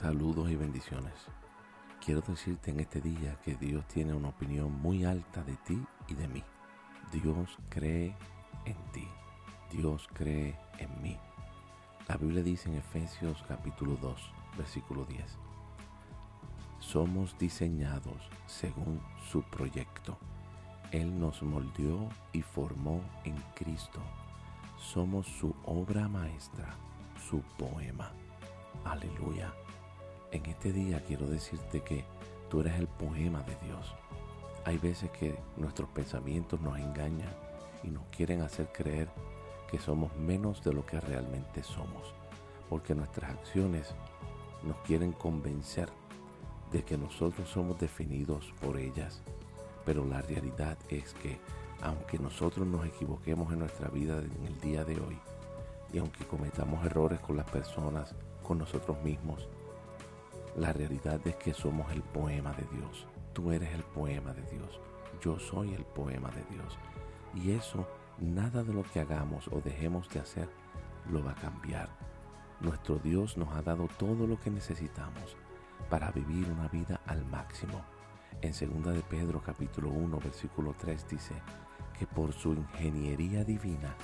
Saludos 0.00 0.50
y 0.50 0.56
bendiciones. 0.56 1.12
Quiero 2.02 2.22
decirte 2.22 2.70
en 2.70 2.80
este 2.80 3.02
día 3.02 3.38
que 3.44 3.54
Dios 3.56 3.86
tiene 3.86 4.14
una 4.14 4.30
opinión 4.30 4.72
muy 4.80 5.04
alta 5.04 5.42
de 5.42 5.56
ti 5.56 5.78
y 6.08 6.14
de 6.14 6.26
mí. 6.26 6.42
Dios 7.12 7.58
cree 7.68 8.16
en 8.64 8.76
ti. 8.92 9.06
Dios 9.70 10.08
cree 10.14 10.58
en 10.78 11.02
mí. 11.02 11.18
La 12.08 12.16
Biblia 12.16 12.42
dice 12.42 12.70
en 12.70 12.76
Efesios 12.76 13.44
capítulo 13.46 13.98
2, 14.00 14.32
versículo 14.56 15.04
10. 15.04 15.22
Somos 16.78 17.36
diseñados 17.38 18.30
según 18.46 19.02
su 19.30 19.42
proyecto. 19.42 20.16
Él 20.92 21.20
nos 21.20 21.42
moldeó 21.42 22.08
y 22.32 22.40
formó 22.40 23.02
en 23.24 23.36
Cristo. 23.54 24.00
Somos 24.78 25.26
su 25.26 25.54
obra 25.66 26.08
maestra, 26.08 26.74
su 27.28 27.42
poema. 27.58 28.12
Aleluya. 28.82 29.52
En 30.32 30.46
este 30.46 30.72
día 30.72 31.02
quiero 31.04 31.26
decirte 31.26 31.80
que 31.80 32.04
tú 32.48 32.60
eres 32.60 32.78
el 32.78 32.86
poema 32.86 33.42
de 33.42 33.56
Dios. 33.66 33.92
Hay 34.64 34.78
veces 34.78 35.10
que 35.10 35.36
nuestros 35.56 35.88
pensamientos 35.88 36.60
nos 36.60 36.78
engañan 36.78 37.34
y 37.82 37.88
nos 37.88 38.04
quieren 38.16 38.42
hacer 38.42 38.70
creer 38.70 39.08
que 39.68 39.80
somos 39.80 40.14
menos 40.16 40.62
de 40.62 40.72
lo 40.72 40.86
que 40.86 41.00
realmente 41.00 41.64
somos, 41.64 42.14
porque 42.68 42.94
nuestras 42.94 43.32
acciones 43.32 43.92
nos 44.62 44.76
quieren 44.86 45.10
convencer 45.12 45.88
de 46.70 46.84
que 46.84 46.96
nosotros 46.96 47.48
somos 47.48 47.80
definidos 47.80 48.54
por 48.60 48.78
ellas. 48.78 49.22
Pero 49.84 50.04
la 50.04 50.22
realidad 50.22 50.78
es 50.90 51.12
que 51.14 51.40
aunque 51.82 52.20
nosotros 52.20 52.68
nos 52.68 52.86
equivoquemos 52.86 53.52
en 53.52 53.60
nuestra 53.60 53.88
vida 53.88 54.18
en 54.18 54.46
el 54.46 54.60
día 54.60 54.84
de 54.84 54.94
hoy, 55.00 55.18
y 55.92 55.98
aunque 55.98 56.24
cometamos 56.24 56.86
errores 56.86 57.18
con 57.18 57.36
las 57.36 57.50
personas, 57.50 58.14
con 58.44 58.58
nosotros 58.58 59.02
mismos, 59.02 59.48
la 60.56 60.72
realidad 60.72 61.20
es 61.26 61.36
que 61.36 61.54
somos 61.54 61.90
el 61.92 62.02
poema 62.02 62.52
de 62.52 62.66
Dios. 62.76 63.06
Tú 63.32 63.52
eres 63.52 63.72
el 63.72 63.84
poema 63.84 64.32
de 64.32 64.42
Dios. 64.50 64.80
Yo 65.20 65.38
soy 65.38 65.74
el 65.74 65.84
poema 65.84 66.28
de 66.30 66.42
Dios. 66.50 66.76
Y 67.34 67.52
eso, 67.52 67.86
nada 68.18 68.64
de 68.64 68.74
lo 68.74 68.82
que 68.82 69.00
hagamos 69.00 69.46
o 69.48 69.60
dejemos 69.60 70.08
de 70.08 70.20
hacer, 70.20 70.48
lo 71.08 71.22
va 71.22 71.32
a 71.32 71.36
cambiar. 71.36 71.88
Nuestro 72.60 72.96
Dios 72.98 73.36
nos 73.36 73.54
ha 73.54 73.62
dado 73.62 73.88
todo 73.96 74.26
lo 74.26 74.40
que 74.40 74.50
necesitamos 74.50 75.36
para 75.88 76.10
vivir 76.10 76.48
una 76.50 76.68
vida 76.68 77.00
al 77.06 77.24
máximo. 77.26 77.82
En 78.42 78.52
2 78.52 78.94
de 78.94 79.02
Pedro 79.02 79.40
capítulo 79.40 79.90
1 79.90 80.18
versículo 80.18 80.74
3 80.78 81.08
dice 81.08 81.34
que 81.98 82.06
por 82.06 82.32
su 82.32 82.52
ingeniería 82.54 83.44
divina 83.44 83.94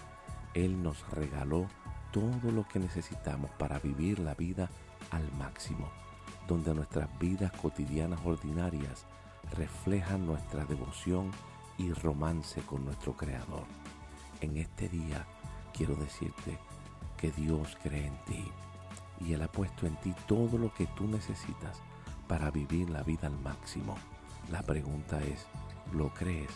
Él 0.54 0.82
nos 0.82 1.08
regaló 1.10 1.66
todo 2.12 2.50
lo 2.52 2.66
que 2.68 2.78
necesitamos 2.78 3.50
para 3.52 3.78
vivir 3.78 4.18
la 4.18 4.34
vida 4.34 4.68
al 5.10 5.30
máximo 5.32 5.90
donde 6.46 6.74
nuestras 6.74 7.08
vidas 7.18 7.52
cotidianas 7.52 8.20
ordinarias 8.24 9.04
reflejan 9.56 10.26
nuestra 10.26 10.64
devoción 10.64 11.30
y 11.78 11.92
romance 11.92 12.60
con 12.62 12.84
nuestro 12.84 13.16
Creador. 13.16 13.64
En 14.40 14.56
este 14.56 14.88
día 14.88 15.26
quiero 15.72 15.94
decirte 15.96 16.58
que 17.16 17.30
Dios 17.32 17.76
cree 17.82 18.06
en 18.06 18.16
ti 18.24 18.44
y 19.20 19.32
Él 19.32 19.42
ha 19.42 19.48
puesto 19.48 19.86
en 19.86 19.96
ti 19.96 20.14
todo 20.26 20.58
lo 20.58 20.72
que 20.74 20.86
tú 20.88 21.06
necesitas 21.06 21.80
para 22.28 22.50
vivir 22.50 22.90
la 22.90 23.02
vida 23.02 23.26
al 23.26 23.38
máximo. 23.38 23.96
La 24.50 24.62
pregunta 24.62 25.22
es, 25.22 25.46
¿lo 25.92 26.12
crees? 26.12 26.50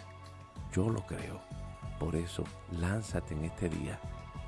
Yo 0.72 0.88
lo 0.88 1.04
creo. 1.06 1.40
Por 1.98 2.16
eso, 2.16 2.44
lánzate 2.72 3.34
en 3.34 3.44
este 3.44 3.68
día 3.68 4.00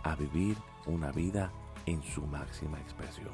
a 0.03 0.15
vivir 0.15 0.57
una 0.87 1.13
vida 1.13 1.51
en 1.87 2.03
su 2.03 2.23
máxima 2.27 2.79
expresión. 2.79 3.33